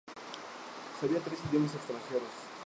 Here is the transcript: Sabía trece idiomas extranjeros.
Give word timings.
Sabía 0.99 1.19
trece 1.19 1.43
idiomas 1.47 1.75
extranjeros. 1.75 2.31